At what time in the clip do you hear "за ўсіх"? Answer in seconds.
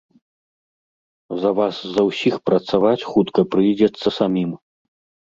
1.97-2.35